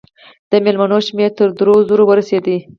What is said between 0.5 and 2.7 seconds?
مېلمنو شمېر تر دوو زرو ورسېدی.